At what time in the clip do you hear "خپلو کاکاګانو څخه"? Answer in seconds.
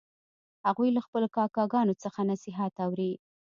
1.05-2.21